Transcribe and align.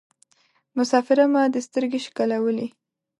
مسافره 0.77 1.25
ما 1.33 1.43
دي 1.53 1.59
سترګي 1.67 1.99
شکولولې 2.05 2.67